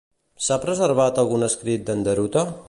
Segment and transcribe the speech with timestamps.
[0.45, 2.47] S'ha preservat algun escrit d'Endaruta?